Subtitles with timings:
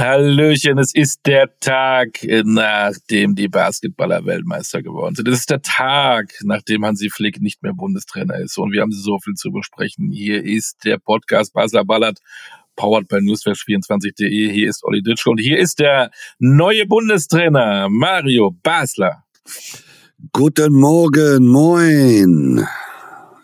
[0.00, 5.28] Hallöchen, es ist der Tag, nachdem die Basketballer Weltmeister geworden sind.
[5.28, 8.56] Es ist der Tag, nachdem Hansi Flick nicht mehr Bundestrainer ist.
[8.56, 10.10] Und wir haben so viel zu besprechen.
[10.10, 12.18] Hier ist der Podcast Basler Ballert,
[12.76, 14.50] powered by newsflash24.de.
[14.50, 19.24] Hier ist Olli Ditschke und hier ist der neue Bundestrainer, Mario Basler.
[20.32, 22.66] Guten Morgen, moin.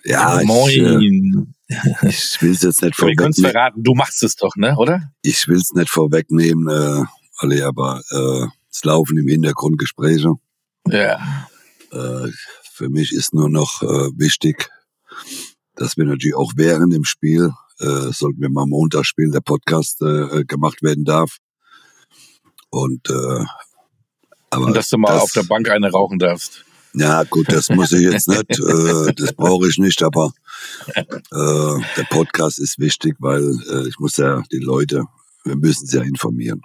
[0.04, 0.70] Ja, moin.
[0.70, 1.55] Ich, äh,
[2.02, 3.08] ich will es jetzt nicht vorwegnehmen.
[3.08, 5.12] Wir können es verraten, du machst es doch, ne, oder?
[5.22, 7.04] Ich will es nicht vorwegnehmen, äh,
[7.38, 10.34] alle, aber äh, es laufen im Hintergrund Gespräche.
[10.88, 11.48] Ja.
[11.92, 12.28] Äh,
[12.72, 14.68] für mich ist nur noch äh, wichtig,
[15.74, 20.00] dass wir natürlich auch während dem Spiel, äh, sollten wir mal Montag spielen, der Podcast
[20.02, 21.38] äh, gemacht werden darf.
[22.70, 23.44] Und äh,
[24.50, 26.64] aber Und dass du mal das, auf der Bank eine rauchen darfst.
[26.94, 30.32] Ja, gut, das muss ich jetzt nicht, äh, das brauche ich nicht, aber
[30.94, 35.04] äh, der Podcast ist wichtig, weil äh, ich muss ja die Leute,
[35.44, 36.62] wir müssen sie ja informieren.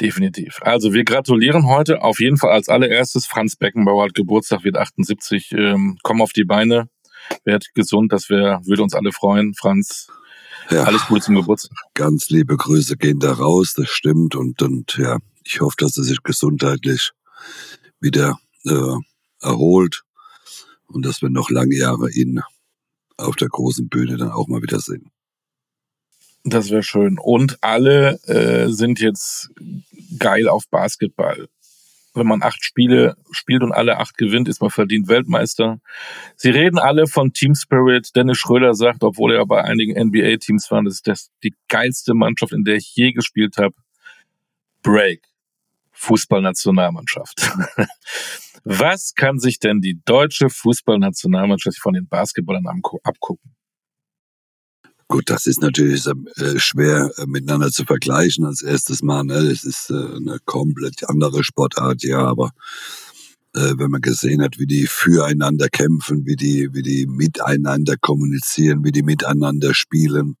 [0.00, 0.58] Definitiv.
[0.62, 3.26] Also wir gratulieren heute auf jeden Fall als allererstes.
[3.26, 5.52] Franz Beckenbauer hat Geburtstag, wird 78.
[5.52, 6.88] Ähm, komm auf die Beine,
[7.44, 9.54] werd gesund, das wär, würde uns alle freuen.
[9.54, 10.08] Franz,
[10.70, 11.76] ja, alles Gute zum Geburtstag.
[11.94, 14.34] Ganz liebe Grüße gehen da raus, das stimmt.
[14.34, 17.12] Und, und ja, ich hoffe, dass er sich gesundheitlich
[18.00, 18.96] wieder äh,
[19.40, 20.02] erholt
[20.90, 22.40] und dass wir noch lange Jahre ihn
[23.16, 25.10] auf der großen Bühne dann auch mal wieder sehen.
[26.44, 27.18] Das wäre schön.
[27.18, 29.50] Und alle äh, sind jetzt
[30.18, 31.48] geil auf Basketball.
[32.14, 35.80] Wenn man acht Spiele spielt und alle acht gewinnt, ist man verdient Weltmeister.
[36.36, 38.16] Sie reden alle von Team Spirit.
[38.16, 42.52] Dennis Schröder sagt, obwohl er bei einigen NBA-Teams war, das ist das die geilste Mannschaft,
[42.52, 43.74] in der ich je gespielt habe.
[44.82, 45.29] Break.
[46.00, 47.52] Fußballnationalmannschaft.
[48.64, 52.66] Was kann sich denn die deutsche Fußballnationalmannschaft von den Basketballern
[53.04, 53.54] abgucken?
[55.08, 59.24] Gut, das ist natürlich äh, schwer äh, miteinander zu vergleichen als erstes Mal.
[59.24, 59.34] Ne?
[59.34, 62.50] Es ist äh, eine komplett andere Sportart, ja, aber
[63.52, 68.92] wenn man gesehen hat, wie die füreinander kämpfen, wie die, wie die miteinander kommunizieren, wie
[68.92, 70.36] die miteinander spielen,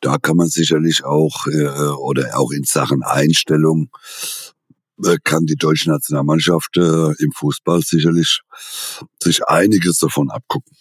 [0.00, 3.90] da kann man sicherlich auch oder auch in Sachen Einstellung
[5.04, 8.40] äh, kann die deutsche Nationalmannschaft äh, im Fußball sicherlich
[9.22, 10.76] sich einiges davon abgucken.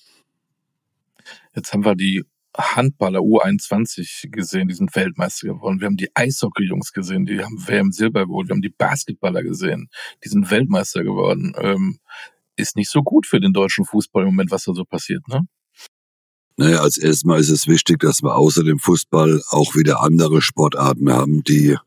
[1.56, 2.24] Jetzt haben wir die
[2.58, 5.80] Handballer U21 gesehen, die sind Weltmeister geworden.
[5.80, 8.48] Wir haben die Eishockey-Jungs gesehen, die haben WM Silber geholt.
[8.50, 9.90] Wir haben die Basketballer gesehen,
[10.24, 11.54] die sind Weltmeister geworden.
[11.60, 12.00] Ähm,
[12.56, 15.48] ist nicht so gut für den deutschen Fußball im Moment, was da so passiert, ne?
[16.58, 20.42] Naja, als erstes Mal ist es wichtig, dass wir außer dem Fußball auch wieder andere
[20.42, 21.78] Sportarten haben, die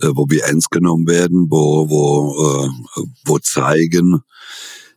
[0.00, 4.22] äh, wo wir ernst genommen werden, wo, wo, äh, wo zeigen,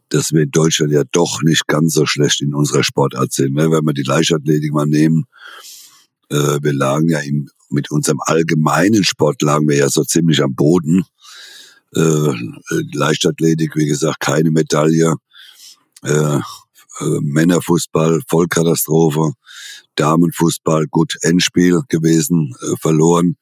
[0.09, 3.55] dass wir in Deutschland ja doch nicht ganz so schlecht in unserer Sportart sind.
[3.55, 3.69] Ne?
[3.71, 5.25] Wenn wir die Leichtathletik mal nehmen,
[6.29, 10.55] äh, wir lagen ja im, mit unserem allgemeinen Sport lagen wir ja so ziemlich am
[10.55, 11.03] Boden.
[11.93, 12.33] Äh,
[12.93, 15.15] Leichtathletik, wie gesagt, keine Medaille.
[16.03, 16.39] Äh,
[16.99, 19.33] äh, Männerfußball, Vollkatastrophe.
[19.95, 23.37] Damenfußball, gut, Endspiel gewesen, äh, verloren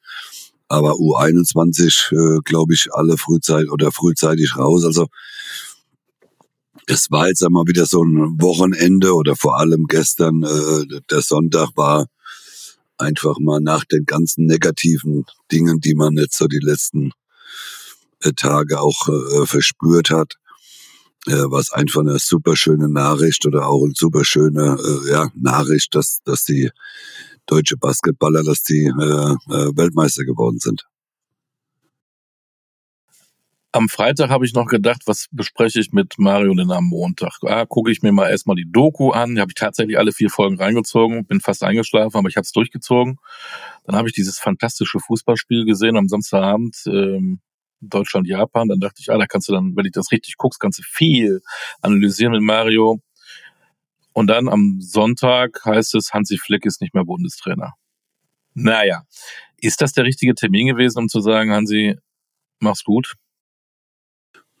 [0.68, 4.84] aber U21, äh, glaube ich, alle frühzeitig oder frühzeitig raus.
[4.84, 5.06] Also
[6.86, 11.70] es war jetzt einmal wieder so ein Wochenende oder vor allem gestern, äh, der Sonntag
[11.76, 12.06] war
[12.98, 17.12] einfach mal nach den ganzen negativen Dingen, die man jetzt so die letzten
[18.22, 20.34] äh, Tage auch äh, verspürt hat,
[21.26, 26.20] was einfach eine super schöne Nachricht oder auch eine super schöne äh, ja, Nachricht, dass,
[26.24, 26.70] dass die
[27.46, 30.86] deutsche Basketballer, dass die äh, äh, Weltmeister geworden sind.
[33.72, 37.38] Am Freitag habe ich noch gedacht, was bespreche ich mit Mario denn am Montag?
[37.42, 39.34] Ah, gucke ich mir mal erstmal die Doku an.
[39.34, 42.52] Die habe ich tatsächlich alle vier Folgen reingezogen, bin fast eingeschlafen, aber ich habe es
[42.52, 43.18] durchgezogen.
[43.84, 47.40] Dann habe ich dieses fantastische Fußballspiel gesehen am Samstagabend, ähm,
[47.88, 48.68] Deutschland, Japan.
[48.68, 50.82] Dann dachte ich, ah, da kannst du dann, wenn ich das richtig guckst, kannst du
[50.84, 51.40] viel
[51.80, 53.00] analysieren mit Mario.
[54.12, 57.74] Und dann am Sonntag heißt es, Hansi Flick ist nicht mehr Bundestrainer.
[58.54, 59.02] Naja,
[59.58, 61.96] ist das der richtige Termin gewesen, um zu sagen, Hansi,
[62.60, 63.14] mach's gut?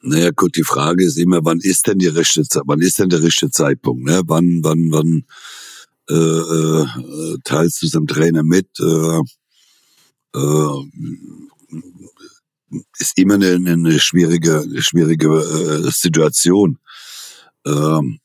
[0.02, 3.22] Naja, gut, die Frage ist immer, wann ist denn die richtige wann ist denn der
[3.22, 4.22] richtige Zeitpunkt, ne?
[4.26, 5.24] Wann, wann, wann
[6.10, 8.68] äh, äh, teilst du dem Trainer mit?
[8.80, 9.20] Äh,
[10.34, 10.84] äh,
[12.98, 16.78] ist immer eine, eine schwierige, schwierige äh, Situation.
[17.66, 18.20] Ähm,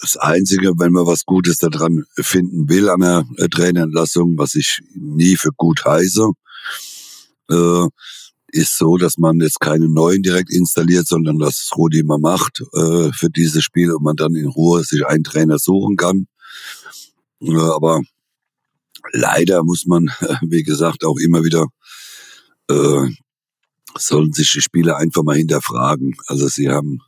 [0.00, 4.80] das Einzige, wenn man was Gutes daran finden will an der äh, Trainerentlassung, was ich
[4.94, 6.28] nie für gut heiße,
[7.50, 7.86] äh,
[8.52, 12.64] ist so, dass man jetzt keine neuen direkt installiert, sondern dass es Rudi immer macht
[12.72, 16.26] für dieses Spiel und man dann in Ruhe sich einen Trainer suchen kann.
[17.40, 18.02] Aber
[19.12, 20.10] leider muss man,
[20.42, 21.68] wie gesagt, auch immer wieder
[23.96, 26.16] sollen sich die Spieler einfach mal hinterfragen.
[26.26, 27.00] Also sie haben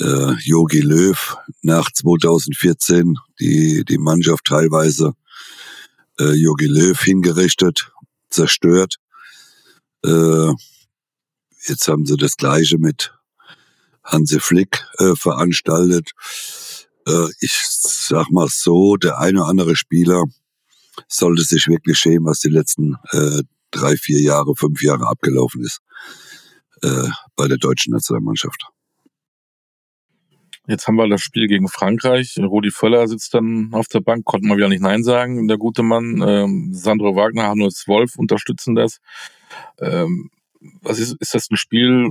[0.00, 5.12] äh, Jogi Löw nach 2014 die die Mannschaft teilweise
[6.18, 7.92] äh, Jogi Löw hingerichtet,
[8.30, 8.96] zerstört.
[10.04, 10.52] Äh,
[11.66, 13.12] jetzt haben sie das Gleiche mit
[14.04, 16.10] Hansi Flick äh, veranstaltet.
[17.06, 20.24] Äh, ich sag mal so, der eine oder andere Spieler
[21.06, 25.80] sollte sich wirklich schämen, was die letzten äh, drei, vier Jahre, fünf Jahre abgelaufen ist
[26.82, 28.68] äh, bei der deutschen Nationalmannschaft.
[30.66, 32.36] Jetzt haben wir das Spiel gegen Frankreich.
[32.38, 35.82] Rudi Völler sitzt dann auf der Bank, konnte mal wieder nicht Nein sagen, der gute
[35.82, 36.22] Mann.
[36.26, 38.98] Ähm, Sandro Wagner, Hannes Wolf unterstützen das.
[39.80, 40.30] Ähm,
[40.82, 42.10] was ist, ist das ein Spiel?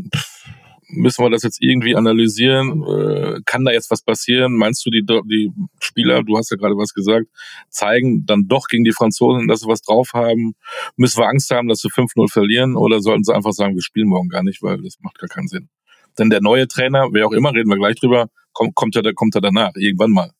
[0.90, 2.84] Müssen wir das jetzt irgendwie analysieren?
[2.84, 4.56] Äh, kann da jetzt was passieren?
[4.56, 7.28] Meinst du, die, die Spieler, du hast ja gerade was gesagt,
[7.70, 10.56] zeigen dann doch gegen die Franzosen, dass sie was drauf haben?
[10.96, 12.76] Müssen wir Angst haben, dass sie 5-0 verlieren?
[12.76, 15.48] Oder sollten sie einfach sagen, wir spielen morgen gar nicht, weil das macht gar keinen
[15.48, 15.70] Sinn?
[16.18, 19.36] Denn der neue Trainer, wer auch immer, reden wir gleich drüber, kommt, kommt er, kommt
[19.36, 20.32] er danach, irgendwann mal.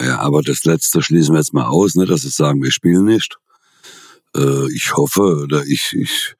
[0.00, 3.06] Ja, aber das letzte schließen wir jetzt mal aus, ne, dass sie sagen, wir spielen
[3.06, 3.38] nicht.
[4.36, 6.34] Äh, ich hoffe, oder ich, ich,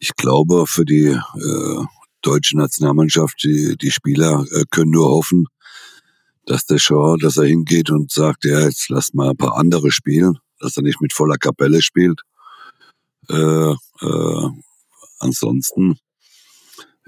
[0.00, 1.84] ich glaube, für die äh,
[2.22, 5.46] deutsche Nationalmannschaft, die, die Spieler äh, können nur hoffen,
[6.46, 9.92] dass der Shaw, dass er hingeht und sagt, ja, jetzt lass mal ein paar andere
[9.92, 12.22] spielen, dass er nicht mit voller Kapelle spielt.
[13.28, 14.48] Äh, äh,
[15.18, 15.98] ansonsten,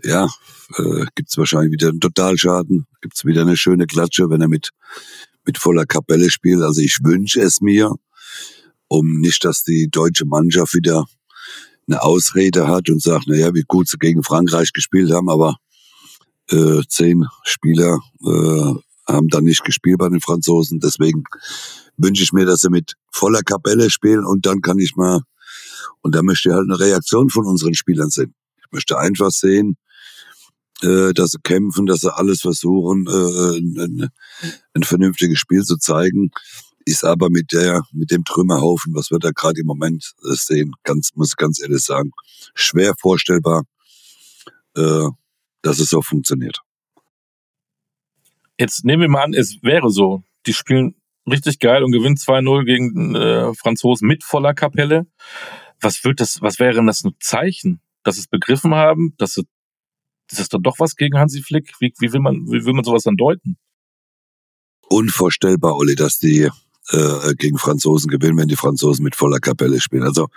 [0.05, 0.29] ja,
[0.77, 4.71] äh, gibt's wahrscheinlich wieder einen Totalschaden, gibt's wieder eine schöne Klatsche, wenn er mit
[5.45, 6.63] mit voller Kapelle spielt.
[6.63, 7.95] Also ich wünsche es mir,
[8.89, 11.07] um nicht, dass die deutsche Mannschaft wieder
[11.89, 15.57] eine Ausrede hat und sagt, naja, wie gut sie gegen Frankreich gespielt haben, aber
[16.51, 18.75] äh, zehn Spieler äh,
[19.09, 20.81] haben dann nicht gespielt bei den Franzosen.
[20.81, 21.25] Deswegen
[21.97, 25.23] wünsche ich mir, dass sie mit voller Kapelle spielen und dann kann ich mal,
[26.03, 28.35] und da möchte ich halt eine Reaktion von unseren Spielern sehen.
[28.59, 29.77] Ich möchte einfach sehen,
[30.83, 34.09] äh, dass sie kämpfen, dass sie alles versuchen, äh, ein,
[34.75, 36.31] ein vernünftiges Spiel zu zeigen
[36.85, 40.73] ist aber mit der, mit dem Trümmerhaufen, was wir da gerade im Moment äh, sehen,
[40.85, 42.13] ganz, muss ich ganz ehrlich sagen,
[42.55, 43.65] schwer vorstellbar,
[44.77, 45.09] äh,
[45.63, 46.61] dass es so funktioniert.
[48.59, 50.23] Jetzt nehmen wir mal an, es wäre so.
[50.47, 50.95] Die spielen
[51.27, 55.07] richtig geil und gewinnen 2-0 gegen äh, Franzosen mit voller Kapelle.
[55.81, 57.81] Was wird das, was wäre denn das ein Zeichen?
[58.03, 59.39] Dass sie es begriffen haben, dass
[60.31, 61.73] es da doch was gegen Hansi Flick?
[61.81, 63.57] Wie, wie will man, wie will man sowas dann deuten?
[64.89, 66.51] Unvorstellbar, Olli, dass die
[66.91, 70.03] äh, gegen Franzosen gewinnen, wenn die Franzosen mit voller Kapelle spielen.
[70.03, 70.29] Also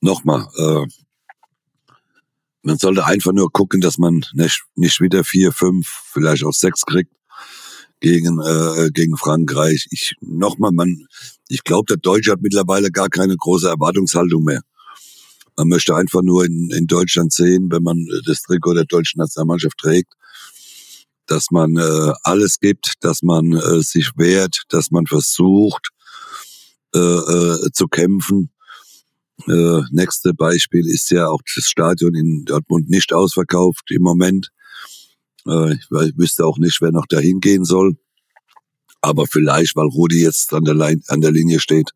[0.00, 0.86] nochmal, äh,
[2.62, 6.84] man sollte einfach nur gucken, dass man nicht, nicht wieder vier, fünf, vielleicht auch sechs
[6.84, 7.12] kriegt
[8.00, 9.88] gegen äh, gegen Frankreich.
[9.90, 11.06] Ich nochmal, man,
[11.48, 14.62] ich glaube, der Deutsche hat mittlerweile gar keine große Erwartungshaltung mehr.
[15.56, 19.76] Man möchte einfach nur in, in Deutschland sehen, wenn man das Trikot der deutschen Nationalmannschaft
[19.78, 20.12] trägt,
[21.28, 25.90] dass man äh, alles gibt, dass man äh, sich wehrt, dass man versucht
[26.94, 28.50] äh, äh, zu kämpfen.
[29.46, 34.48] Äh, nächste Beispiel ist ja auch das Stadion in Dortmund nicht ausverkauft im Moment.
[35.46, 37.96] Äh, ich, ich wüsste auch nicht, wer noch dahin gehen soll.
[39.00, 41.90] Aber vielleicht, weil Rudi jetzt an der, Lein, an der Linie steht,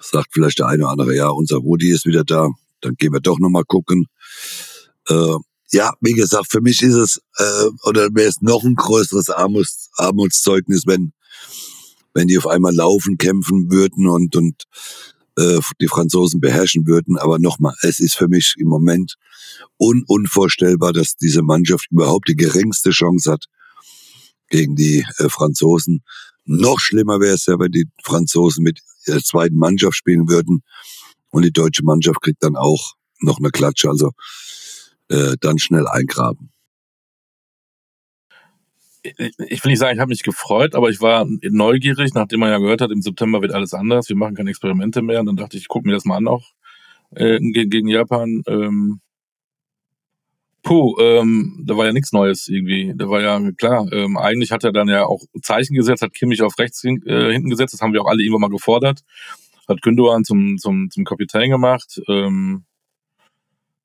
[0.00, 2.48] sagt vielleicht der eine oder andere, ja, unser Rudi ist wieder da,
[2.80, 4.06] dann gehen wir doch nochmal gucken.
[5.08, 5.36] Äh,
[5.72, 9.90] ja, wie gesagt, für mich ist es, äh, oder wäre es noch ein größeres Armuts,
[9.96, 11.12] Armutszeugnis, wenn,
[12.12, 14.64] wenn die auf einmal laufen, kämpfen würden und, und
[15.36, 17.18] äh, die Franzosen beherrschen würden.
[17.18, 19.14] Aber nochmal, es ist für mich im Moment
[19.78, 23.44] un unvorstellbar, dass diese Mannschaft überhaupt die geringste Chance hat
[24.48, 26.02] gegen die äh, Franzosen.
[26.44, 30.62] Noch schlimmer wäre es ja, wenn die Franzosen mit der zweiten Mannschaft spielen würden
[31.30, 33.88] und die deutsche Mannschaft kriegt dann auch noch eine Klatsche.
[33.88, 34.10] Also
[35.10, 36.50] äh, dann schnell eingraben.
[39.02, 42.58] Ich will nicht sagen, ich habe mich gefreut, aber ich war neugierig, nachdem man ja
[42.58, 45.20] gehört hat, im September wird alles anders, wir machen keine Experimente mehr.
[45.20, 46.52] Und dann dachte ich, ich gucke mir das mal an auch
[47.14, 48.42] äh, gegen Japan.
[48.46, 49.00] Ähm,
[50.62, 52.92] puh, ähm, da war ja nichts Neues irgendwie.
[52.94, 56.42] Da war ja klar, ähm, eigentlich hat er dann ja auch Zeichen gesetzt, hat Kimmich
[56.42, 59.00] auf rechts hin, äh, hinten gesetzt, das haben wir auch alle irgendwann mal gefordert.
[59.66, 62.00] Hat Gündogan zum, zum, zum Kapitän gemacht.
[62.08, 62.64] Ähm,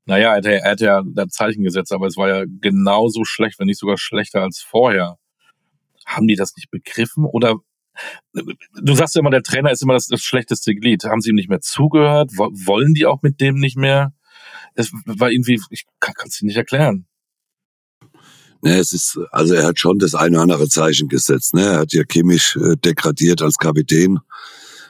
[0.06, 3.68] naja, er, er hat ja das Zeichen gesetzt, aber es war ja genauso schlecht, wenn
[3.68, 5.18] nicht sogar schlechter als vorher.
[6.06, 7.26] Haben die das nicht begriffen?
[7.26, 7.56] Oder
[8.34, 11.04] du sagst ja immer, der Trainer ist immer das, das schlechteste Glied.
[11.06, 12.32] Haben sie ihm nicht mehr zugehört?
[12.38, 14.14] Wollen die auch mit dem nicht mehr?
[14.76, 17.08] Das war irgendwie, ich kann es dir nicht erklären.
[18.62, 21.54] Ne, es ist, also er hat schon das eine oder andere Zeichen gesetzt.
[21.54, 21.62] Ne?
[21.62, 24.20] Er hat ja Kimmich äh, degradiert als Kapitän,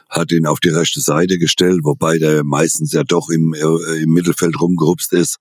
[0.08, 4.10] hat ihn auf die rechte Seite gestellt, wobei der meistens ja doch im, äh, im
[4.12, 5.36] Mittelfeld rumgehupst ist.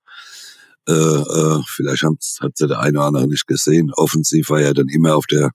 [0.88, 3.92] Äh, äh, vielleicht hat der eine oder andere nicht gesehen.
[3.96, 5.52] Offensiv war er dann immer auf der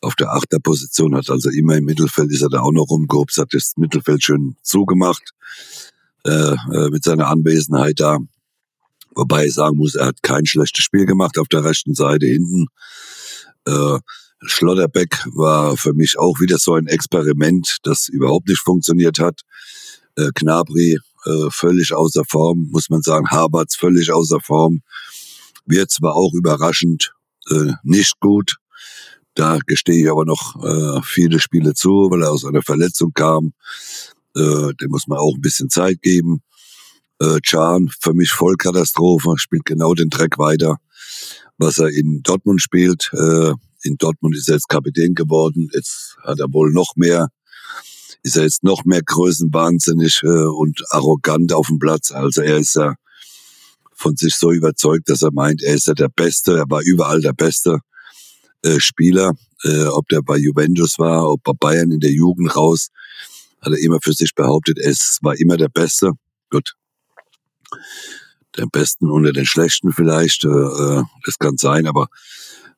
[0.00, 3.54] auf der Achterposition, hat also immer im Mittelfeld ist er da auch noch rumgehupst, hat
[3.54, 5.30] das Mittelfeld schön zugemacht
[6.26, 8.18] äh, äh, mit seiner Anwesenheit da.
[9.14, 12.66] Wobei ich sagen muss, er hat kein schlechtes Spiel gemacht auf der rechten Seite hinten.
[13.66, 13.98] Äh,
[14.46, 19.40] Schlotterbeck war für mich auch wieder so ein Experiment, das überhaupt nicht funktioniert hat.
[20.16, 23.30] Äh, Knabri äh, völlig außer Form, muss man sagen.
[23.30, 24.82] Haberts völlig außer Form.
[25.66, 27.14] Wird zwar auch überraschend
[27.50, 28.56] äh, nicht gut.
[29.34, 33.52] Da gestehe ich aber noch äh, viele Spiele zu, weil er aus einer Verletzung kam.
[34.36, 36.42] Äh, dem muss man auch ein bisschen Zeit geben.
[37.20, 40.76] Äh, Can, für mich Vollkatastrophe, spielt genau den Track weiter,
[41.58, 43.10] was er in Dortmund spielt.
[43.12, 43.54] Äh,
[43.84, 45.68] in Dortmund ist er jetzt Kapitän geworden.
[45.72, 47.28] Jetzt hat er wohl noch mehr,
[48.22, 52.10] ist er jetzt noch mehr größenwahnsinnig äh, und arrogant auf dem Platz.
[52.10, 52.94] Also er ist ja
[53.94, 57.20] von sich so überzeugt, dass er meint, er ist ja der Beste, er war überall
[57.20, 57.78] der beste
[58.62, 62.88] äh, Spieler, äh, ob der bei Juventus war, ob bei Bayern in der Jugend raus,
[63.60, 66.12] hat er immer für sich behauptet, es war immer der Beste.
[66.50, 66.74] Gut,
[68.56, 72.08] den Besten unter den Schlechten vielleicht, äh, äh, das kann sein, aber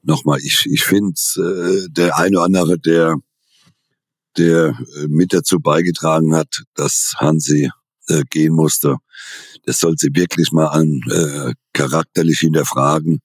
[0.07, 3.17] nochmal, ich, ich finde, äh, der eine oder andere, der,
[4.37, 7.71] der äh, mit dazu beigetragen hat, dass Hansi
[8.09, 8.97] äh, gehen musste,
[9.65, 13.21] das soll sie wirklich mal an äh, charakterlich hinterfragen,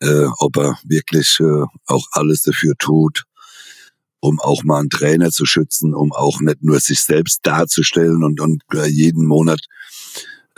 [0.00, 3.24] äh, ob er wirklich äh, auch alles dafür tut,
[4.20, 8.40] um auch mal einen Trainer zu schützen, um auch nicht nur sich selbst darzustellen und,
[8.40, 9.60] und äh, jeden Monat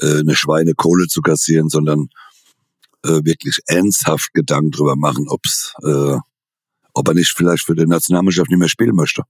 [0.01, 2.09] äh, eine Schweinekohle zu kassieren, sondern
[3.05, 6.17] äh, wirklich ernsthaft Gedanken drüber machen, ob's, äh,
[6.95, 9.23] ob er nicht vielleicht für die Nationalmannschaft nicht mehr spielen möchte.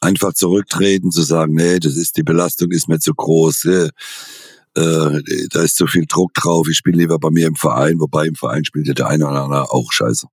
[0.00, 3.90] Einfach zurücktreten, zu sagen, nee, das ist die Belastung ist mir zu groß, äh,
[4.76, 8.26] äh, da ist zu viel Druck drauf, ich spiele lieber bei mir im Verein, wobei
[8.26, 10.26] im Verein spielt ja der eine oder andere auch scheiße.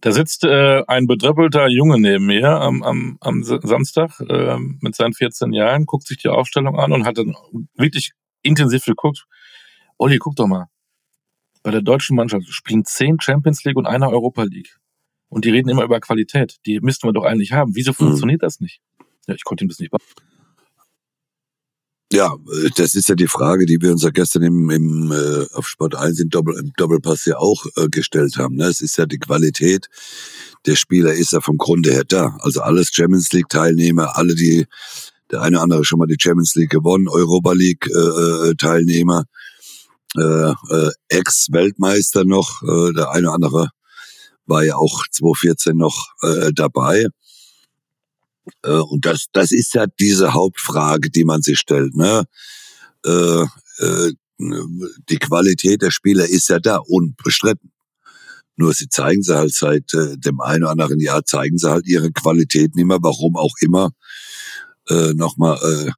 [0.00, 5.14] Da sitzt äh, ein bedröppelter Junge neben mir am, am, am Samstag äh, mit seinen
[5.14, 7.34] 14 Jahren, guckt sich die Aufstellung an und hat dann
[7.74, 8.12] wirklich
[8.44, 9.26] intensiv geguckt.
[9.98, 10.66] Olli, guck doch mal.
[11.62, 14.76] Bei der deutschen Mannschaft spielen zehn Champions League und einer Europa League.
[15.28, 16.58] Und die reden immer über Qualität.
[16.66, 17.74] Die müssten wir doch eigentlich haben.
[17.74, 17.96] Wieso mhm.
[17.96, 18.46] funktioniert mhm.
[18.46, 18.80] das nicht?
[19.26, 20.28] Ja, ich konnte ihm das nicht beantworten.
[22.12, 22.36] Ja,
[22.76, 25.96] das ist ja die Frage, die wir uns ja gestern im, im äh, auf Sport
[25.96, 28.56] 1 im, Doppel, im Doppelpass ja auch äh, gestellt haben.
[28.56, 28.66] Ne?
[28.66, 29.88] Es ist ja die Qualität
[30.66, 32.36] der Spieler ist ja vom Grunde her da.
[32.40, 34.66] Also alles Champions League Teilnehmer, alle die
[35.30, 39.24] der eine oder andere schon mal die Champions League gewonnen, Europa League äh, äh Teilnehmer,
[40.16, 43.70] äh, äh, Ex-Weltmeister noch, äh, der eine oder andere
[44.46, 47.06] war ja auch 2014 noch äh, dabei.
[48.62, 51.94] Äh, und das, das ist ja diese Hauptfrage, die man sich stellt.
[51.96, 52.24] Ne?
[53.04, 57.72] Äh, äh, die Qualität der Spieler ist ja da, unbestritten.
[58.56, 61.86] Nur sie zeigen sie halt seit äh, dem einen oder anderen Jahr, zeigen sie halt
[61.86, 63.90] ihre Qualität nicht mehr, warum auch immer.
[64.88, 65.90] Äh, Nochmal, äh,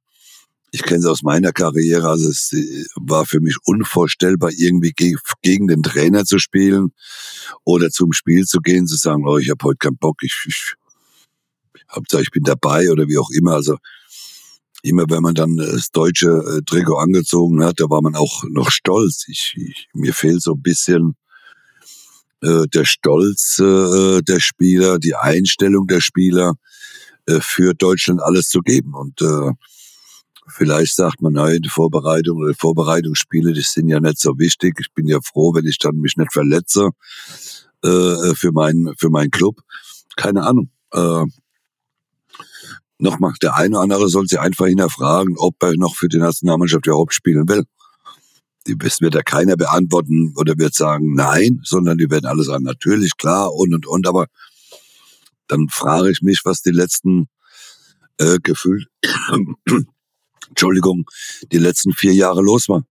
[0.71, 5.15] ich kenne sie aus meiner Karriere, also es äh, war für mich unvorstellbar, irgendwie ge
[5.41, 6.93] gegen den Trainer zu spielen
[7.63, 10.75] oder zum Spiel zu gehen, zu sagen, oh, ich habe heute keinen Bock, ich, ich
[11.93, 13.53] Hauptsache ich bin dabei oder wie auch immer.
[13.53, 13.77] Also
[14.83, 18.71] immer wenn man dann das deutsche äh, Trikot angezogen hat, da war man auch noch
[18.71, 19.25] stolz.
[19.27, 21.15] Ich, ich mir fehlt so ein bisschen
[22.41, 26.53] äh, der Stolz äh, der Spieler, die Einstellung der Spieler
[27.41, 28.93] für Deutschland alles zu geben.
[28.93, 29.51] Und äh,
[30.47, 34.77] vielleicht sagt man, nein, die Vorbereitung oder die Vorbereitungsspiele, die sind ja nicht so wichtig.
[34.79, 36.89] Ich bin ja froh, wenn ich dann mich nicht verletze
[37.83, 39.59] äh, für meinen für meinen Club.
[40.15, 40.69] Keine Ahnung.
[40.93, 41.25] Äh,
[42.99, 46.87] nochmal, der eine oder andere soll sich einfach hinterfragen, ob er noch für die Nationalmannschaft
[46.87, 47.63] überhaupt spielen will.
[48.65, 53.15] Das wird ja keiner beantworten oder wird sagen nein, sondern die werden alle sagen, natürlich,
[53.17, 54.07] klar und und und.
[54.07, 54.27] Aber
[55.47, 57.27] dann frage ich mich, was die letzten
[58.17, 58.87] äh, gefühlt,
[60.49, 61.05] Entschuldigung,
[61.51, 62.83] die letzten vier Jahre los war.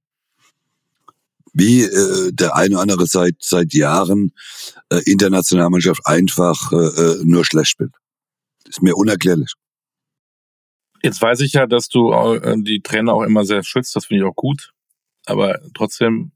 [1.52, 4.32] Wie äh, der eine oder andere seit seit Jahren
[4.90, 7.94] äh, Internationalmannschaft einfach äh, äh nur schlecht spielt.
[8.66, 9.54] Ist mir unerklärlich.
[11.02, 14.24] Jetzt weiß ich ja, dass du äh, die Trainer auch immer sehr schützt, das finde
[14.24, 14.72] ich auch gut.
[15.24, 16.32] Aber trotzdem,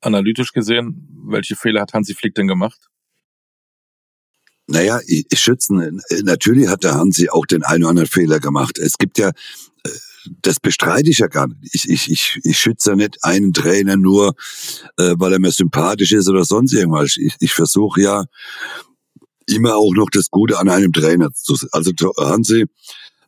[0.00, 2.89] analytisch gesehen, welche Fehler hat Hansi Flick denn gemacht?
[4.70, 5.00] Naja,
[5.34, 8.78] schützen, natürlich hat der Hansi auch den einen oder anderen Fehler gemacht.
[8.78, 9.88] Es gibt ja, äh,
[10.42, 11.74] das bestreite ich ja gar nicht.
[11.74, 14.36] Ich, ich, ich, ich schütze nicht einen Trainer nur,
[14.96, 17.16] äh, weil er mir sympathisch ist oder sonst irgendwas.
[17.16, 18.24] Ich, ich versuche ja
[19.46, 21.68] immer auch noch das Gute an einem Trainer zu sehen.
[21.72, 22.66] Also Hansi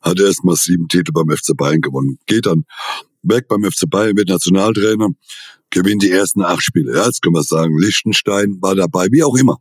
[0.00, 2.20] hat erst mal sieben Titel beim FC Bayern gewonnen.
[2.26, 2.66] Geht dann
[3.22, 5.08] weg beim FC Bayern, wird Nationaltrainer,
[5.70, 6.94] gewinnt die ersten acht Spiele.
[6.94, 9.58] Ja, jetzt können wir sagen, Liechtenstein war dabei, wie auch immer.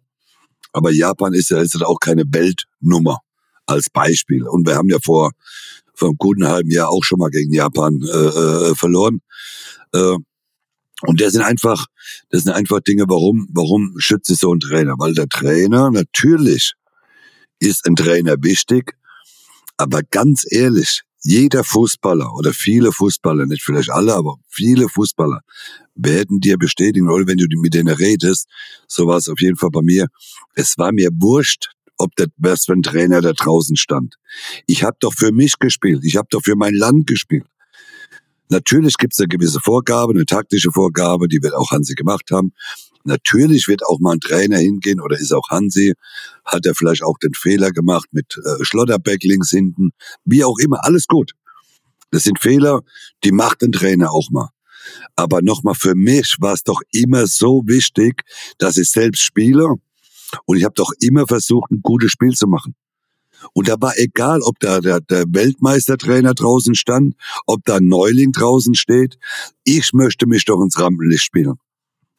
[0.73, 3.19] Aber Japan ist ja jetzt auch keine Weltnummer
[3.65, 4.47] als Beispiel.
[4.47, 5.31] Und wir haben ja vor,
[5.93, 9.21] vor einem guten halben Jahr auch schon mal gegen Japan äh, äh, verloren.
[9.93, 10.17] Äh,
[11.03, 11.87] und das sind einfach,
[12.29, 14.95] das sind einfach Dinge, warum, warum schütze so ein Trainer?
[14.97, 16.73] Weil der Trainer, natürlich
[17.59, 18.93] ist ein Trainer wichtig,
[19.77, 25.41] aber ganz ehrlich, jeder Fußballer oder viele Fußballer, nicht vielleicht alle, aber viele Fußballer
[25.95, 28.47] werden dir bestätigen, oder wenn du mit denen redest,
[28.87, 30.07] so war es auf jeden Fall bei mir,
[30.55, 34.15] es war mir wurscht, ob der, was für ein Trainer da draußen stand.
[34.65, 37.45] Ich habe doch für mich gespielt, ich habe doch für mein Land gespielt.
[38.49, 42.53] Natürlich gibt es eine gewisse Vorgabe, eine taktische Vorgabe, die wird auch Hansi gemacht haben.
[43.03, 45.93] Natürlich wird auch mal ein Trainer hingehen oder ist auch Hansi,
[46.45, 49.91] hat er vielleicht auch den Fehler gemacht mit äh, Schlotterbeck links hinten,
[50.25, 51.33] wie auch immer, alles gut.
[52.11, 52.81] Das sind Fehler,
[53.23, 54.49] die macht ein Trainer auch mal.
[55.15, 58.23] Aber nochmal, für mich war es doch immer so wichtig,
[58.57, 59.75] dass ich selbst spiele
[60.45, 62.75] und ich habe doch immer versucht, ein gutes Spiel zu machen.
[63.53, 67.15] Und da war egal, ob da der, der Weltmeistertrainer draußen stand,
[67.47, 69.17] ob da ein Neuling draußen steht.
[69.63, 71.55] Ich möchte mich doch ins Rampenlicht spielen.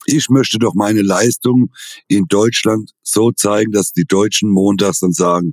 [0.07, 1.71] Ich möchte doch meine Leistung
[2.09, 5.53] in Deutschland so zeigen, dass die Deutschen montags dann sagen,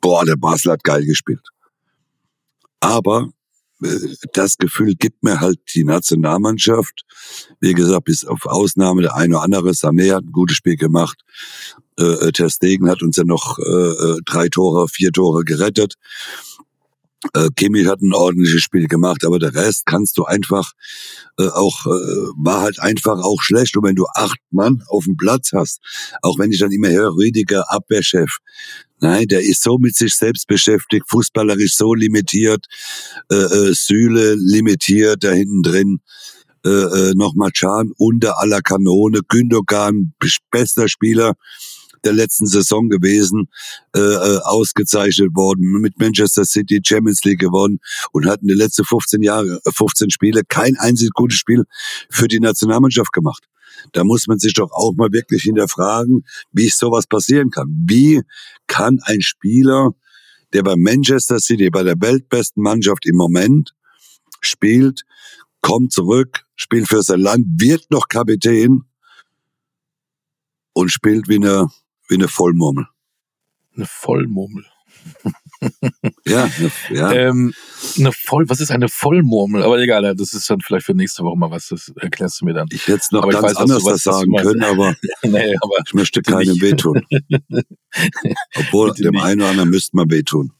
[0.00, 1.46] boah, der Basel hat geil gespielt.
[2.80, 3.28] Aber
[3.82, 3.88] äh,
[4.32, 7.04] das Gefühl gibt mir halt die Nationalmannschaft.
[7.60, 11.22] Wie gesagt, bis auf Ausnahme der eine oder andere, Sané hat ein gutes Spiel gemacht.
[11.98, 15.94] Äh, äh, Ter Stegen hat uns ja noch äh, äh, drei Tore, vier Tore gerettet.
[17.34, 20.72] Äh, Kimmich hat ein ordentliches Spiel gemacht, aber der Rest kannst du einfach
[21.38, 21.90] äh, auch, äh,
[22.36, 23.76] war halt einfach auch schlecht.
[23.76, 25.80] Und wenn du acht Mann auf dem Platz hast,
[26.22, 28.38] auch wenn ich dann immer höre, Rüdiger, Abwehrchef,
[29.00, 32.66] nein, der ist so mit sich selbst beschäftigt, fußballerisch so limitiert,
[33.30, 36.00] äh, äh, Sühle limitiert da hinten drin.
[36.64, 40.14] Äh, äh, nochmal Can unter aller Kanone, Gündogan,
[40.52, 41.34] bester Spieler,
[42.04, 43.48] der letzten Saison gewesen,
[43.94, 47.78] äh, äh ausgezeichnet worden, mit Manchester City Champions League gewonnen
[48.12, 51.64] und hatten die letzten 15 Jahre, 15 äh, Spiele kein einziges gutes Spiel
[52.10, 53.44] für die Nationalmannschaft gemacht.
[53.92, 57.84] Da muss man sich doch auch mal wirklich hinterfragen, wie sowas passieren kann.
[57.86, 58.22] Wie
[58.66, 59.94] kann ein Spieler,
[60.52, 63.74] der bei Manchester City, bei der weltbesten Mannschaft im Moment
[64.40, 65.04] spielt,
[65.60, 68.84] kommt zurück, spielt für sein Land, wird noch Kapitän
[70.72, 71.68] und spielt wie eine
[72.12, 72.86] wie eine Vollmurmel.
[73.74, 74.64] Eine Vollmurmel.
[76.26, 76.48] ja,
[76.90, 77.12] ja.
[77.12, 77.54] Ähm,
[77.98, 79.62] eine Voll, was ist eine Vollmurmel?
[79.62, 82.52] Aber egal, das ist dann vielleicht für nächste Woche mal was, das erklärst du mir
[82.52, 82.68] dann.
[82.70, 85.94] Ich hätte es noch aber ganz weiß, anders das sagen können, aber, nee, aber ich
[85.94, 87.02] möchte keinem wehtun.
[88.56, 89.24] Obwohl, dem nicht.
[89.24, 90.52] einen oder anderen müsste man wehtun.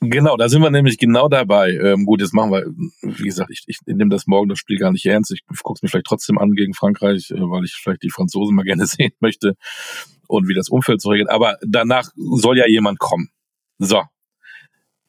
[0.00, 1.72] Genau, da sind wir nämlich genau dabei.
[1.72, 2.66] Ähm, gut, jetzt machen wir,
[3.02, 5.32] wie gesagt, ich, ich nehme das morgen das Spiel gar nicht ernst.
[5.32, 8.54] Ich gucke es mir vielleicht trotzdem an gegen Frankreich, äh, weil ich vielleicht die Franzosen
[8.54, 9.56] mal gerne sehen möchte
[10.28, 11.30] und wie das Umfeld so regelt.
[11.30, 13.30] Aber danach soll ja jemand kommen.
[13.78, 14.04] So.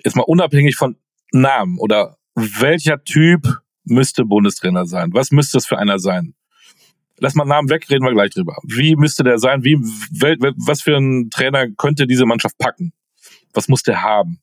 [0.04, 0.98] Jetzt mal unabhängig von
[1.32, 5.14] Namen oder welcher Typ müsste Bundestrainer sein?
[5.14, 6.36] Was müsste es für einer sein?
[7.18, 8.56] Lass mal Namen weg, reden wir gleich drüber.
[8.64, 9.64] Wie müsste der sein?
[9.64, 12.94] Wie, was für ein Trainer könnte diese Mannschaft packen?
[13.54, 14.42] Was muss der haben?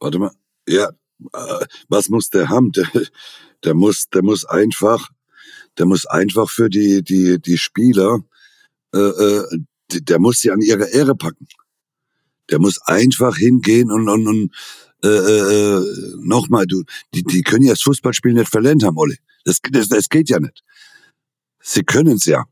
[0.00, 0.32] warte mal,
[0.68, 0.90] ja,
[1.32, 2.72] äh, was muss der haben?
[2.72, 2.88] Der,
[3.64, 5.10] der muss, der muss einfach,
[5.78, 8.20] der muss einfach für die, die, die Spieler,
[8.96, 11.46] äh, äh, der muss sie an ihre Ehre packen.
[12.50, 14.54] Der muss einfach hingehen und, und, und
[15.04, 15.82] äh, äh,
[16.20, 16.82] nochmal, du,
[17.14, 19.16] die, die können ja das Fußballspiel nicht verlernt haben, Olli.
[19.44, 20.62] Das, das, das geht ja nicht.
[21.60, 22.44] Sie können es ja.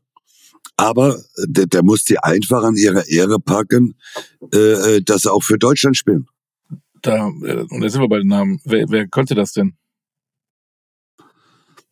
[0.77, 3.95] Aber der, der muss die einfach an ihre Ehre packen,
[4.53, 4.57] äh,
[4.97, 6.27] äh dass sie auch für Deutschland spielen
[7.05, 8.59] da, äh, und jetzt sind wir bei den Namen.
[8.63, 9.75] Wer, wer könnte das denn?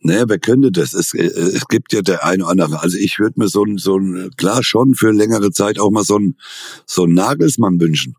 [0.03, 0.93] Naja, wer könnte das?
[0.93, 2.81] Es, äh, es gibt ja der eine oder andere.
[2.81, 6.03] Also ich würde mir so ein, so ein, klar schon für längere Zeit auch mal
[6.03, 6.37] so ein,
[6.85, 8.15] so ein Nagelsmann wünschen.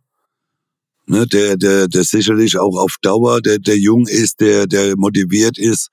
[1.07, 5.59] Ne, der, der, der sicherlich auch auf Dauer, der, der jung ist, der, der motiviert
[5.59, 5.90] ist.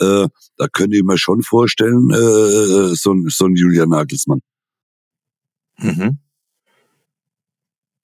[0.00, 4.40] Äh, da könnte ich mir schon vorstellen, äh, so, ein, so ein Julian Nagelsmann.
[5.78, 6.18] Mhm.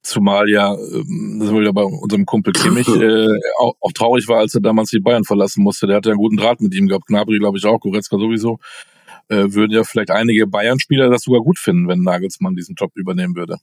[0.07, 3.27] Zumal ja, ähm, das war ja bei unserem Kumpel Kimmich, äh,
[3.59, 5.87] auch, auch, traurig war, als er damals die Bayern verlassen musste.
[5.88, 7.07] Der hatte ja einen guten Draht mit ihm gehabt.
[7.07, 8.59] Gnabry, glaube ich, auch, Goretzka sowieso.
[9.29, 13.35] Äh, würden ja vielleicht einige Bayern-Spieler das sogar gut finden, wenn Nagelsmann diesen Job übernehmen
[13.35, 13.57] würde.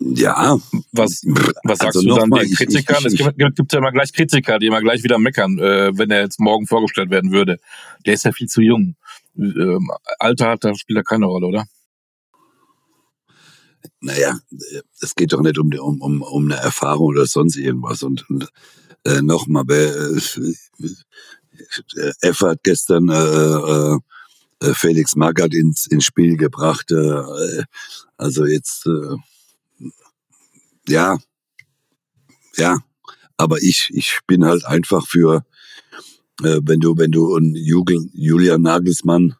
[0.00, 0.58] Ja.
[0.92, 1.22] Was,
[1.64, 2.98] was sagst also du dann den Kritikern?
[3.06, 5.58] Ich, ich, ich, es gibt, gibt ja immer gleich Kritiker, die immer gleich wieder meckern,
[5.58, 7.58] äh, wenn er jetzt morgen vorgestellt werden würde.
[8.04, 8.96] Der ist ja viel zu jung.
[9.38, 11.64] Ähm, Alter hat, da spielt er keine Rolle, oder?
[14.00, 14.38] Naja,
[15.00, 18.02] es geht doch nicht um, um, um, um eine Erfahrung oder sonst irgendwas.
[18.02, 18.48] Und, und
[19.04, 20.20] äh, nochmal, äh,
[22.20, 23.98] F hat gestern äh,
[24.64, 26.90] äh, Felix Magath ins, ins Spiel gebracht.
[26.90, 27.64] Äh,
[28.16, 29.16] also jetzt, äh,
[30.88, 31.18] ja,
[32.56, 32.78] ja,
[33.36, 35.44] aber ich, ich bin halt einfach für,
[36.42, 39.36] äh, wenn du, wenn du einen Julian Nagelsmann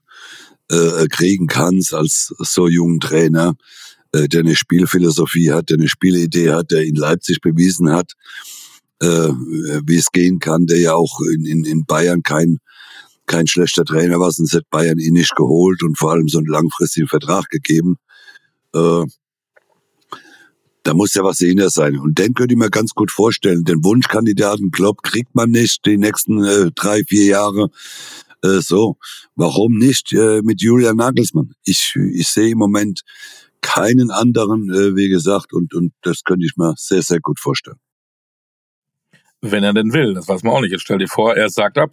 [0.70, 3.54] äh, kriegen kannst als so jungen Trainer,
[4.14, 8.12] äh, der eine Spielphilosophie hat, der eine Spielidee hat, der in Leipzig bewiesen hat,
[9.00, 9.29] äh,
[9.87, 12.59] wie es gehen kann, der ja auch in, in, in Bayern kein
[13.27, 16.46] kein schlechter Trainer war, sonst hätte Bayern ihn nicht geholt und vor allem so einen
[16.46, 17.96] langfristigen Vertrag gegeben.
[18.74, 19.05] Äh,
[20.83, 21.98] da muss ja was dahinter sein.
[21.98, 23.64] Und den könnte ich mir ganz gut vorstellen.
[23.64, 27.70] Den Wunschkandidaten Klopp kriegt man nicht die nächsten äh, drei, vier Jahre.
[28.42, 28.98] Äh, so,
[29.35, 31.55] warum nicht äh, mit Julian Nagelsmann?
[31.64, 33.00] Ich, ich sehe im Moment
[33.64, 37.79] keinen anderen, äh, wie gesagt, und, und das könnte ich mir sehr, sehr gut vorstellen
[39.50, 40.14] wenn er denn will.
[40.14, 40.72] Das weiß man auch nicht.
[40.72, 41.90] Jetzt stell dir vor, er sagt ab.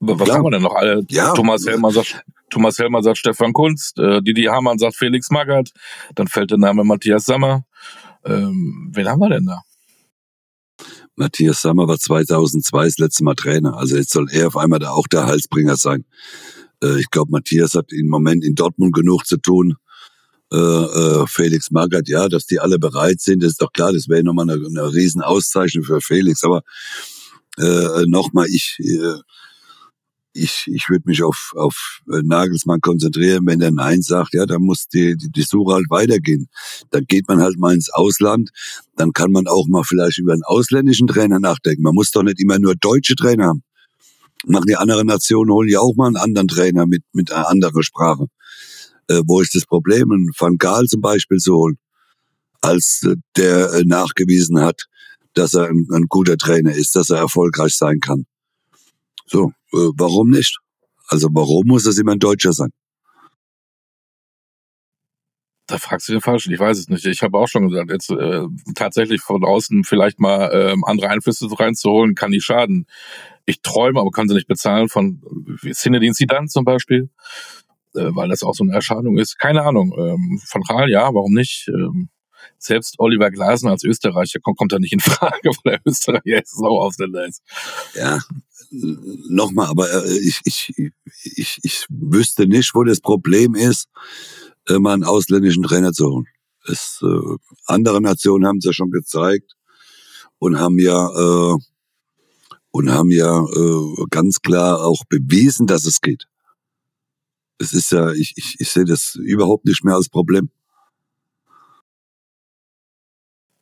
[0.00, 0.38] Was Klar.
[0.38, 1.04] haben wir denn noch alle?
[1.08, 1.34] Ja.
[1.34, 5.70] Thomas Helmer sagt, Thomas Helmer sagt Stefan Kunst, äh, Didi Hamann sagt Felix Magath,
[6.14, 7.64] dann fällt der Name Matthias Sammer.
[8.24, 9.62] Ähm, wen haben wir denn da?
[11.14, 13.76] Matthias Sammer war 2002 das letzte Mal Trainer.
[13.76, 16.04] Also jetzt soll er auf einmal da auch der Halsbringer sein.
[16.82, 19.76] Äh, ich glaube, Matthias hat im Moment in Dortmund genug zu tun
[20.52, 24.24] äh, äh, Felix Magath, ja, dass die alle bereit sind, ist doch klar, das wäre
[24.24, 26.42] nochmal eine, eine Riesenauszeichnung für Felix.
[26.42, 26.62] Aber
[27.58, 29.20] äh, nochmal, ich, äh,
[30.32, 33.46] ich, ich würde mich auf, auf Nagelsmann konzentrieren.
[33.46, 36.48] Wenn der Nein sagt, ja, dann muss die, die, die Suche halt weitergehen.
[36.90, 38.50] Dann geht man halt mal ins Ausland.
[38.96, 41.82] Dann kann man auch mal vielleicht über einen ausländischen Trainer nachdenken.
[41.82, 43.62] Man muss doch nicht immer nur deutsche Trainer haben.
[44.46, 47.82] Machen die anderen Nationen, holen ja auch mal einen anderen Trainer mit, mit einer anderen
[47.82, 48.26] Sprache.
[49.10, 50.12] Äh, wo ist das Problem?
[50.12, 51.78] Ein Van Gaal zum Beispiel zu holen,
[52.60, 54.84] als äh, der äh, nachgewiesen hat,
[55.34, 58.26] dass er ein, ein, guter Trainer ist, dass er erfolgreich sein kann.
[59.26, 60.58] So, äh, warum nicht?
[61.08, 62.70] Also warum muss das immer ein Deutscher sein?
[65.66, 67.04] Da fragst du den Falschen, ich weiß es nicht.
[67.04, 68.42] Ich habe auch schon gesagt, jetzt äh,
[68.76, 72.86] tatsächlich von außen vielleicht mal äh, andere Einflüsse reinzuholen, kann nicht schaden.
[73.44, 75.20] Ich träume, aber kann sie nicht bezahlen von
[75.72, 77.08] Zinedine Zidane zum Beispiel
[77.94, 79.38] äh, weil das auch so eine Erscheinung ist.
[79.38, 79.94] Keine Ahnung.
[79.98, 81.68] Ähm, von Rahl, ja, warum nicht?
[81.68, 82.08] Ähm,
[82.58, 86.56] selbst Oliver Glasner als Österreicher kommt, kommt da nicht in Frage, weil der Österreicher ist
[86.56, 87.42] so Ausländer ist.
[87.94, 88.20] Ja,
[89.28, 90.72] nochmal, aber äh, ich, ich,
[91.22, 93.88] ich, ich wüsste nicht, wo das Problem ist,
[94.68, 96.26] äh, mal einen ausländischen Trainer zu holen.
[96.66, 99.56] Es, äh, andere Nationen haben es ja schon gezeigt
[100.38, 101.56] und haben ja äh,
[102.72, 106.26] und haben ja äh, ganz klar auch bewiesen, dass es geht
[107.60, 110.50] es ist ja, ich, ich, ich sehe das überhaupt nicht mehr als Problem.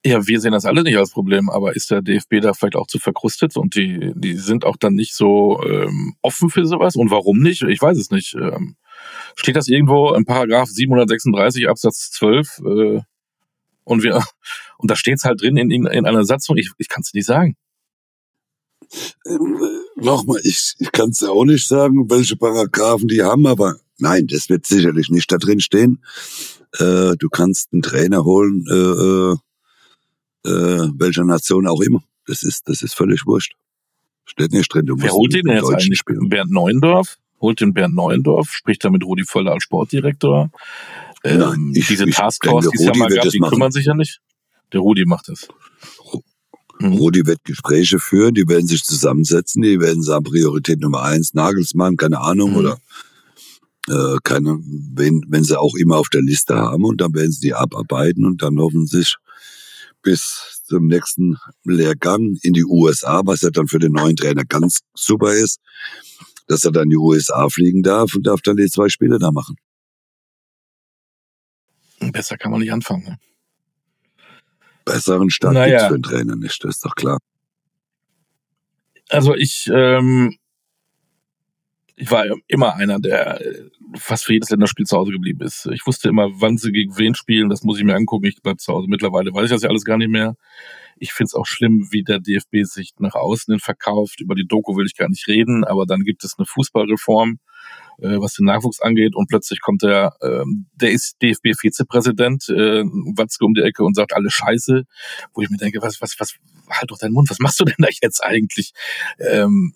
[0.07, 2.87] Ja, wir sehen das alle nicht als Problem, aber ist der DFB da vielleicht auch
[2.87, 6.95] zu verkrustet und die, die sind auch dann nicht so ähm, offen für sowas?
[6.95, 7.63] Und warum nicht?
[7.63, 8.35] Ich weiß es nicht.
[8.35, 8.77] Ähm,
[9.35, 12.59] steht das irgendwo im Paragraph 736 Absatz 12?
[12.59, 13.01] Äh,
[13.83, 14.23] und wir
[14.79, 17.13] und da steht es halt drin in, in, in einer Satzung, ich, ich kann es
[17.13, 17.57] nicht sagen.
[19.27, 19.59] Ähm,
[19.97, 24.27] Nochmal, ich, ich kann es ja auch nicht sagen, welche Paragraphen die haben, aber Nein,
[24.27, 26.03] das wird sicherlich nicht da drin stehen.
[26.79, 29.33] Äh, du kannst einen Trainer holen, äh,
[30.49, 32.03] äh, welcher Nation auch immer.
[32.27, 33.55] Das ist, das ist völlig wurscht.
[34.25, 34.87] Steht nicht drin.
[34.87, 35.99] Du Wer holt den jetzt eigentlich?
[35.99, 36.29] Spielen.
[36.29, 37.17] Bernd Neuendorf?
[37.41, 38.51] Holt den Bernd Neuendorf?
[38.51, 40.51] Spricht er mit Rudi Völler als Sportdirektor?
[41.25, 44.21] Ähm, Nein, ich, diese Taskforce, die es ja mal gab, die kümmern sich ja nicht.
[44.73, 45.49] Der Rudi macht das.
[46.79, 46.93] Mhm.
[46.93, 51.97] Rudi wird Gespräche führen, die werden sich zusammensetzen, die werden sagen, Priorität Nummer eins, Nagelsmann,
[51.97, 52.57] keine Ahnung, mhm.
[52.57, 52.79] oder
[53.89, 54.59] äh, keine,
[54.95, 58.25] wenn, wenn sie auch immer auf der Liste haben und dann werden sie die abarbeiten
[58.25, 59.17] und dann hoffen sich
[60.03, 64.81] bis zum nächsten Lehrgang in die USA, was ja dann für den neuen Trainer ganz
[64.95, 65.61] super ist,
[66.47, 69.31] dass er dann in die USA fliegen darf und darf dann die zwei Spiele da
[69.33, 69.57] machen.
[72.01, 73.05] Besser kann man nicht anfangen.
[73.05, 73.19] Ne?
[74.85, 75.69] Besseren Start naja.
[75.69, 77.19] gibt's für den Trainer nicht, das ist doch klar.
[79.11, 80.37] Also ich ähm,
[81.99, 85.67] ich war immer einer, der äh, fast für jedes Länderspiel zu Hause geblieben ist.
[85.73, 88.61] Ich wusste immer, wann sie gegen wen spielen, das muss ich mir angucken, ich bleib
[88.61, 88.87] zu Hause.
[88.89, 90.37] Mittlerweile weiß ich das ja alles gar nicht mehr.
[90.99, 94.21] Ich find's auch schlimm, wie der DFB sich nach außen hin verkauft.
[94.21, 97.39] Über die Doku will ich gar nicht reden, aber dann gibt es eine Fußballreform
[98.01, 99.15] äh, was den Nachwuchs angeht.
[99.15, 102.85] Und plötzlich kommt der, äh, der ist DFB-Vizepräsident, äh,
[103.17, 104.85] Watzke um die Ecke und sagt alle Scheiße,
[105.35, 106.35] wo ich mir denke, was, was, was,
[106.71, 108.73] halt doch deinen Mund, was machst du denn da jetzt eigentlich?
[109.19, 109.75] Ähm,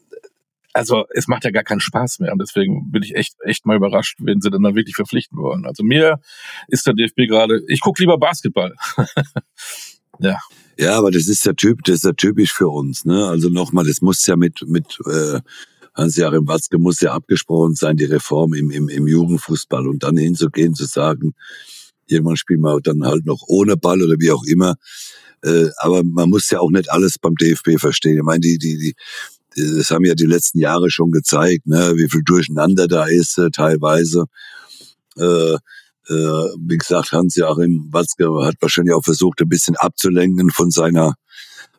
[0.73, 3.77] also es macht ja gar keinen Spaß mehr und deswegen bin ich echt echt mal
[3.77, 5.67] überrascht, wenn sie dann, dann wirklich verpflichten wollen.
[5.67, 6.21] Also mir
[6.69, 8.75] ist der DFB gerade, ich gucke lieber Basketball.
[10.19, 10.39] ja.
[10.79, 13.05] Ja, aber das ist ja typ, das ist ja typisch für uns.
[13.05, 13.27] Ne?
[13.27, 15.41] Also nochmal, das muss ja mit mit äh,
[15.95, 20.75] Hans-Joachim Watzke muss ja abgesprochen sein, die Reform im, im, im Jugendfußball und dann hinzugehen,
[20.75, 21.35] zu sagen,
[22.07, 24.77] irgendwann spielen wir dann halt noch ohne Ball oder wie auch immer.
[25.43, 28.17] Äh, aber man muss ja auch nicht alles beim DFB verstehen.
[28.17, 28.95] Ich meine, die, die, die,
[29.57, 33.51] das haben ja die letzten Jahre schon gezeigt, ne, wie viel Durcheinander da ist äh,
[33.51, 34.25] teilweise.
[35.17, 35.59] Äh, äh,
[36.09, 41.15] wie gesagt, Hans-Joachim Watzke hat wahrscheinlich auch versucht, ein bisschen abzulenken von seiner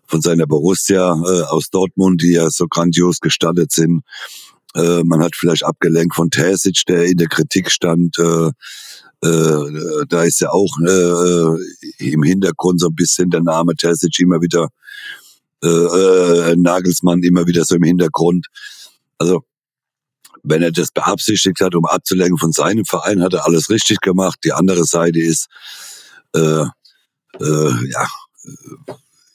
[0.05, 4.03] von seiner Borussia äh, aus Dortmund, die ja so grandios gestartet sind.
[4.75, 8.17] Äh, man hat vielleicht abgelenkt von Terzic, der in der Kritik stand.
[8.19, 8.51] Äh,
[9.27, 14.41] äh, da ist ja auch äh, im Hintergrund so ein bisschen der Name Terzic immer
[14.41, 14.67] wieder
[15.63, 18.47] äh, äh, Nagelsmann immer wieder so im Hintergrund.
[19.17, 19.43] Also
[20.43, 24.39] wenn er das beabsichtigt hat, um abzulenken von seinem Verein, hat er alles richtig gemacht.
[24.43, 25.47] Die andere Seite ist,
[26.36, 26.65] äh,
[27.39, 28.08] äh, ja,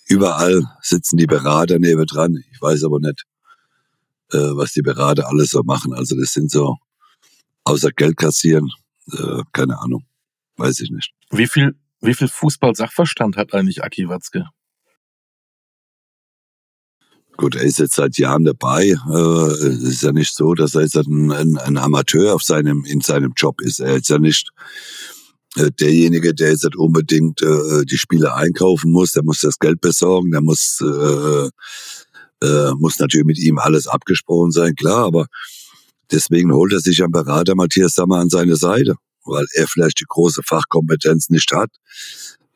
[0.06, 2.44] überall sitzen die Berater neben dran.
[2.52, 3.24] Ich weiß aber nicht,
[4.32, 5.94] äh, was die Berater alles so machen.
[5.94, 6.76] Also das sind so,
[7.64, 8.70] außer Geld kassieren,
[9.12, 10.04] äh, keine Ahnung,
[10.56, 11.12] weiß ich nicht.
[11.30, 14.46] Wie viel, wie viel Fußball-Sachverstand hat eigentlich Aki Watzke?
[17.38, 18.88] Gut, er ist jetzt seit Jahren dabei.
[18.88, 23.00] Äh, es ist ja nicht so, dass er jetzt ein, ein, Amateur auf seinem, in
[23.00, 23.78] seinem Job ist.
[23.78, 24.50] Er ist ja nicht
[25.54, 29.12] äh, derjenige, der jetzt unbedingt äh, die Spiele einkaufen muss.
[29.12, 30.32] Der muss das Geld besorgen.
[30.32, 35.04] Der muss, äh, muss natürlich mit ihm alles abgesprochen sein, klar.
[35.04, 35.26] Aber
[36.10, 40.06] deswegen holt er sich einen Berater Matthias Sammer an seine Seite, weil er vielleicht die
[40.08, 41.70] große Fachkompetenz nicht hat.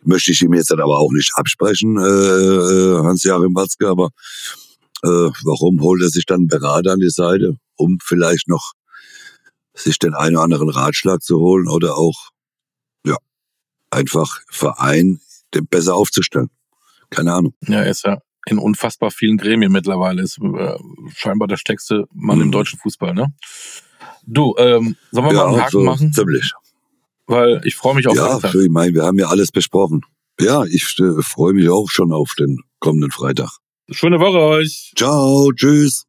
[0.04, 4.10] Möchte ich ihm jetzt aber auch nicht absprechen, äh Hans-Joachim Watzke, aber
[5.02, 8.72] äh, warum holt er sich dann einen Berater an die Seite, um vielleicht noch
[9.74, 12.30] sich den einen oder anderen Ratschlag zu holen oder auch,
[13.06, 13.16] ja,
[13.90, 15.20] einfach Verein
[15.70, 16.50] besser aufzustellen.
[17.10, 17.54] Keine Ahnung.
[17.66, 20.22] Ja, er ist ja in unfassbar vielen Gremien mittlerweile.
[20.22, 20.76] Ist äh,
[21.14, 22.44] scheinbar der stärkste Mann mhm.
[22.44, 23.32] im deutschen Fußball, ne?
[24.24, 26.12] Du, ähm, sollen wir ja, mal einen Haken so machen?
[26.12, 26.52] Ziemlich.
[27.26, 28.54] Weil ich freue mich auf Ja, Freitag.
[28.54, 30.02] ich meine, wir haben ja alles besprochen.
[30.40, 33.58] Ja, ich äh, freue mich auch schon auf den kommenden Freitag.
[33.90, 34.92] Schöne Woche euch.
[34.96, 36.04] Ciao, tschüss.